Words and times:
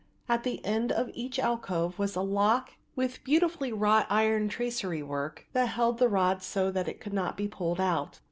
At 0.27 0.41
the 0.41 0.65
end 0.65 0.91
of 0.91 1.11
each 1.13 1.37
alcove 1.37 1.99
was 1.99 2.15
a 2.15 2.23
lock 2.23 2.71
with 2.95 3.23
beautifully 3.23 3.71
wrought 3.71 4.07
iron 4.09 4.49
tracery 4.49 5.03
work 5.03 5.45
that 5.53 5.67
held 5.67 5.99
the 5.99 6.09
rod 6.09 6.41
so 6.41 6.71
that 6.71 6.87
it 6.87 6.99
could 6.99 7.13
not 7.13 7.37
be 7.37 7.47
pulled 7.47 7.79
out. 7.79 8.19